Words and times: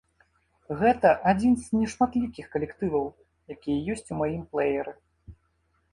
Гэта 0.79 1.11
адзін 1.31 1.53
з 1.65 1.77
нешматлікіх 1.81 2.49
калектываў, 2.57 3.05
які 3.55 3.71
ёсць 3.97 4.11
у 4.17 4.21
маім 4.23 4.43
плэеры. 4.55 4.91